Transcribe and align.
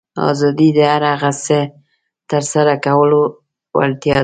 آزادي 0.29 0.69
د 0.77 0.79
هر 0.91 1.03
هغه 1.13 1.31
څه 1.45 1.59
ترسره 2.31 2.73
کولو 2.85 3.21
وړتیا 3.77 4.13
ده. 4.15 4.19